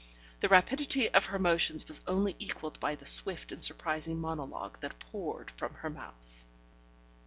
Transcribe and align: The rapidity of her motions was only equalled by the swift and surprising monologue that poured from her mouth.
The 0.39 0.49
rapidity 0.49 1.09
of 1.11 1.25
her 1.25 1.37
motions 1.37 1.87
was 1.87 2.01
only 2.07 2.35
equalled 2.39 2.79
by 2.79 2.95
the 2.95 3.05
swift 3.05 3.51
and 3.51 3.61
surprising 3.61 4.19
monologue 4.19 4.79
that 4.79 4.97
poured 4.97 5.51
from 5.51 5.75
her 5.75 5.91
mouth. 5.91 6.43